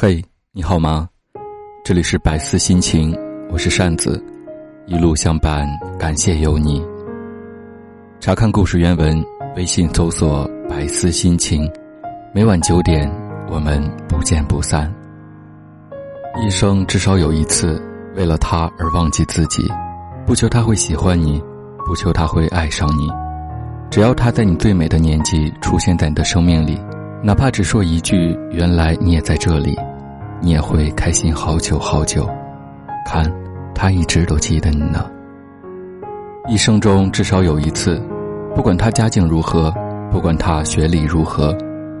[0.00, 1.08] 嘿，你好吗？
[1.84, 3.12] 这里是百思心情，
[3.50, 4.24] 我是扇子，
[4.86, 5.66] 一路相伴，
[5.98, 6.80] 感谢有你。
[8.20, 9.20] 查看故事原文，
[9.56, 11.68] 微信搜索“百思心情”，
[12.32, 13.10] 每晚九点，
[13.50, 14.88] 我们不见不散。
[16.40, 17.82] 一生至少有一次，
[18.14, 19.68] 为了他而忘记自己，
[20.24, 21.42] 不求他会喜欢你，
[21.84, 23.10] 不求他会爱上你，
[23.90, 26.78] 只要他在你最美的年纪出现在你的生命里，
[27.20, 29.76] 哪怕只说一句“原来你也在这里”。
[30.40, 32.28] 你也会开心好久好久，
[33.04, 33.24] 看，
[33.74, 35.10] 他一直都记得你呢。
[36.48, 38.00] 一生中至少有一次，
[38.54, 39.74] 不管他家境如何，
[40.12, 41.56] 不管他学历如何，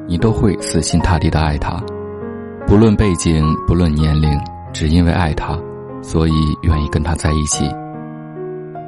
[0.06, 1.82] 你都会死心塌地的爱他，
[2.66, 4.38] 不论背景，不论年龄，
[4.72, 5.58] 只因为爱他，
[6.00, 7.68] 所以愿意跟他在一起。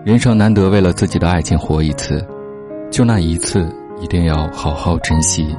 [0.04, 2.24] 人生难得为了自己的爱情活一次，
[2.90, 3.68] 就那一次，
[4.00, 5.54] 一定要好好珍惜。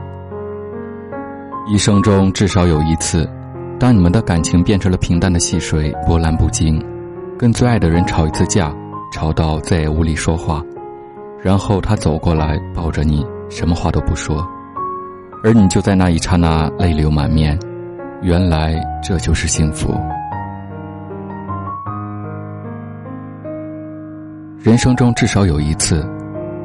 [1.67, 3.29] 一生中至少有一次。
[3.81, 6.79] 当你们的感情变成了平淡的细水，波澜不惊，
[7.35, 8.71] 跟最爱的人吵一次架，
[9.11, 10.61] 吵到再也无力说话，
[11.41, 14.47] 然后他走过来抱着你，什么话都不说，
[15.43, 17.57] 而你就在那一刹那泪流满面，
[18.21, 19.91] 原来这就是幸福。
[24.59, 26.07] 人生中至少有一次，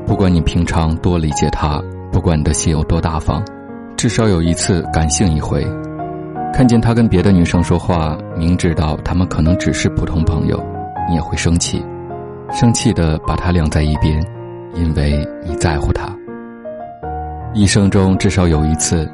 [0.07, 1.83] 不管你平常多理解他，
[2.13, 3.43] 不管你的心有多大方，
[3.97, 5.67] 至少有一次感性一回。
[6.53, 10.59] 看见他跟别的女生说话，明知道他们可能只是普通朋友，
[11.09, 11.85] 你也会生气，
[12.51, 14.25] 生气的把他晾在一边，
[14.73, 16.09] 因为你在乎他。
[17.53, 19.07] 一生中至少有一次，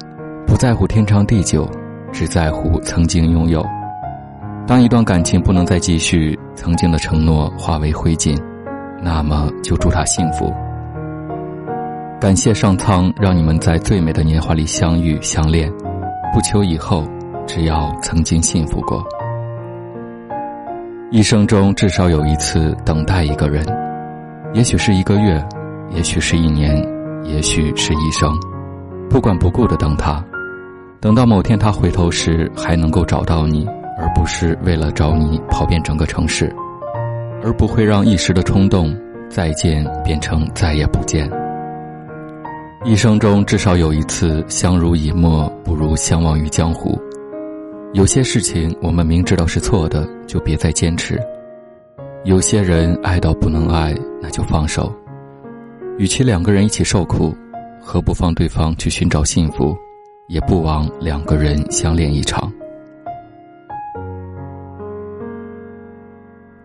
[0.47, 1.69] 不在乎天长地久，
[2.13, 3.65] 只在乎曾经拥有。
[4.65, 8.41] 当一段感情不能再继续，曾经的承诺化为灰烬，
[9.01, 10.53] 那么就祝他幸福。
[12.21, 15.69] 感谢上苍，让你们在最美的年华里相遇相恋，
[16.33, 17.03] 不求以后。
[17.45, 19.03] 只要曾经幸福过，
[21.11, 23.65] 一生中至少有一次等待一个人，
[24.53, 25.43] 也许是一个月，
[25.91, 26.75] 也许是一年，
[27.23, 28.33] 也许是一生，
[29.09, 30.23] 不管不顾的等他，
[30.99, 33.67] 等到某天他回头时还能够找到你，
[33.99, 36.53] 而不是为了找你跑遍整个城市，
[37.43, 38.95] 而不会让一时的冲动
[39.29, 41.29] 再见变成再也不见。
[42.85, 46.99] 一生中至少有一次相濡以沫，不如相忘于江湖。
[47.93, 51.15] 有些事情我们明知道是错的，就别再坚持；
[52.25, 54.91] 有些人爱到不能爱，那就放手。
[55.99, 57.35] 与其两个人一起受苦，
[57.79, 59.77] 何不放对方去寻找幸福，
[60.27, 62.51] 也不枉两个人相恋一场。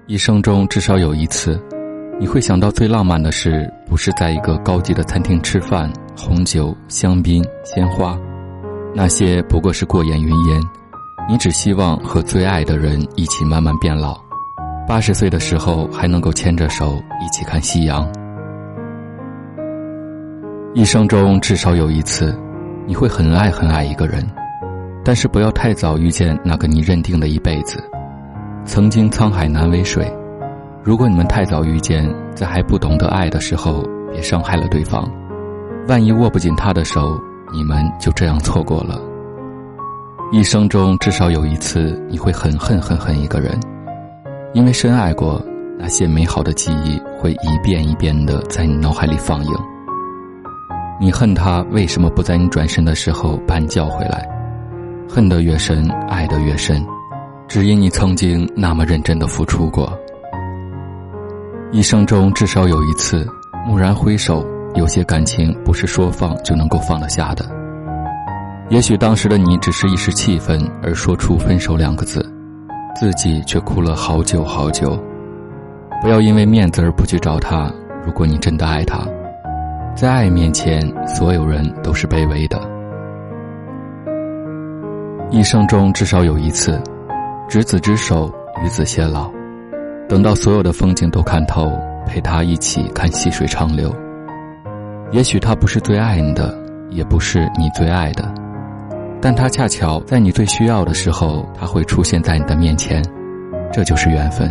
[0.06, 1.60] 一生中至少有一次，
[2.19, 8.19] 你会想到最浪漫的事，不是在一个高级的餐厅吃饭，红酒、香槟、鲜花，
[8.95, 10.59] 那些不过是过眼云烟。
[11.31, 14.19] 你只希望和最爱的人一起慢慢变老，
[14.87, 18.11] 八十岁的时候还能够牵着手一起看夕阳。
[20.72, 22.34] 一生中至少有一次，
[22.87, 24.27] 你会很爱很爱一个人，
[25.05, 27.78] 但是不要太早遇见那个你认定的一辈子。
[28.65, 30.10] 曾经沧海难为水，
[30.83, 35.06] 如果你们太早遇见，在还不懂得爱的时候，别伤害了对方。
[35.89, 37.21] 万一握不紧他的手，
[37.53, 38.99] 你们就这样错过了。
[40.31, 43.59] 一生中至少有一次，你会很恨很恨一个人，
[44.53, 45.43] 因为深爱过，
[45.78, 49.50] 那些美好的记忆会一遍一遍的在你脑海里放映。
[51.00, 54.28] 你恨他为什么不在你转身的时候把你叫回来？
[55.09, 56.84] 恨得越深，爱得越深，
[57.49, 59.91] 只因你曾经那么认真的付出过。
[61.72, 63.27] 一生中至少有一次，
[63.66, 67.57] 蓦然回首，有些感情不是说放就能够放得下的。
[68.70, 72.20] 也许当时的你只是一时气愤而说出分手两个字，
[72.94, 75.02] 自己却哭了好久好久。
[76.02, 77.72] 不要因为面子而不去找他。
[78.04, 79.06] 如果你真的爱他，
[79.96, 82.60] 在爱面前，所有人都是卑微的。
[85.30, 86.80] 一生中至少有一次，
[87.48, 88.30] 执子之手，
[88.62, 89.30] 与子偕老，
[90.09, 91.72] 等到所有的风景都看透，
[92.06, 93.94] 陪他一起看细水长流。
[95.10, 96.54] 也许他不是最爱你的，
[96.91, 98.30] 也不是你最爱的。
[99.20, 103.03] 但他恰巧在你最需要的时候，他会出现在你的面前，
[103.72, 104.50] 这就是缘分。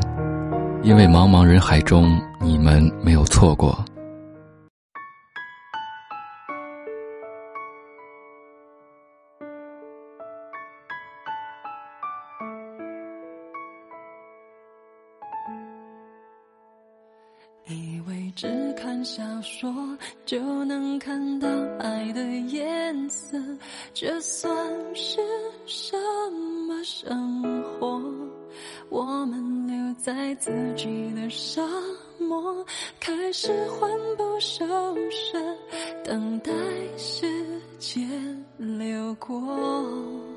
[0.84, 3.84] 因为茫茫人海中，你们没有错过。
[17.70, 19.70] 以为只看小说
[20.26, 21.48] 就能看到
[21.80, 23.38] 爱的颜色
[23.94, 24.50] 这算
[24.96, 25.20] 是
[25.66, 25.98] 什
[26.68, 28.02] 么生活
[28.90, 31.62] 我们留在自己的沙
[32.18, 32.66] 漠
[33.00, 34.66] 开始魂不守
[35.10, 35.38] 舍
[36.04, 36.52] 等待
[36.98, 37.28] 时
[37.78, 40.37] 间流过。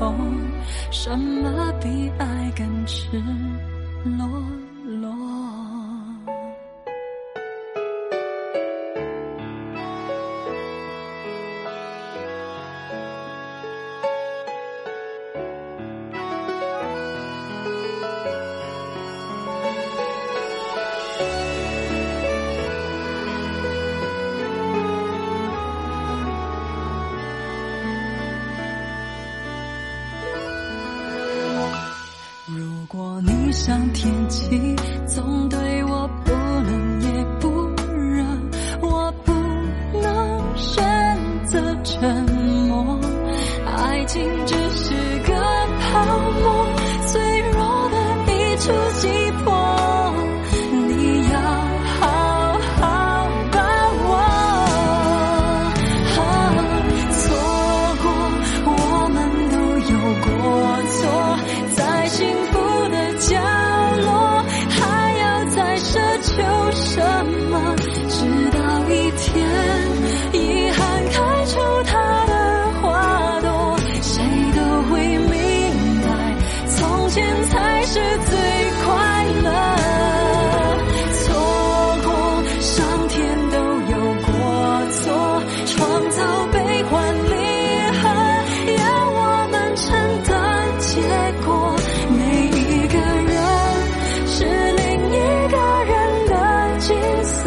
[0.00, 0.16] 痛，
[0.90, 3.22] 什么比爱更赤
[4.02, 4.49] 裸？
[33.62, 34.74] 像天气，
[35.06, 37.50] 总对我不冷也不
[37.92, 38.24] 热，
[38.80, 39.32] 我不
[40.00, 42.24] 能选择沉
[42.68, 42.98] 默。
[43.66, 44.54] 爱情只
[77.92, 78.36] 是最
[78.84, 78.88] 快
[79.42, 79.48] 乐。
[81.12, 81.34] 错
[82.04, 82.08] 过，
[82.60, 83.18] 上天
[83.50, 83.56] 都
[83.90, 84.30] 有过
[84.92, 85.76] 错，创
[86.12, 86.18] 造
[86.52, 86.94] 悲欢
[87.24, 87.34] 离
[87.98, 88.02] 合，
[88.78, 89.18] 要我
[89.50, 89.82] 们承
[90.24, 90.30] 担
[90.78, 91.02] 结
[91.44, 91.48] 果。
[92.16, 92.94] 每一个
[93.26, 93.34] 人
[94.28, 94.38] 是
[94.76, 95.18] 另一
[95.50, 95.56] 个
[95.90, 95.92] 人
[96.28, 96.32] 的
[96.78, 96.88] 景
[97.24, 97.42] 色，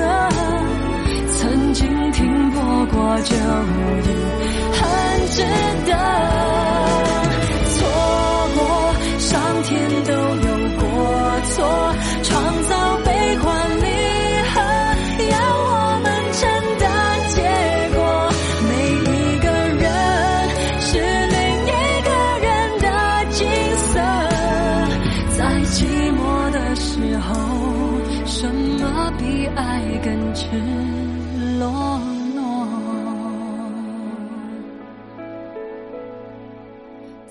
[1.38, 4.12] 曾经停泊过就已
[4.74, 4.82] 很
[5.30, 5.42] 值
[5.90, 6.13] 得。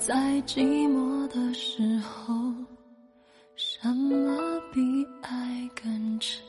[0.05, 2.35] 在寂寞的时候
[3.55, 4.81] 什么比
[5.21, 6.43] 爱更迟？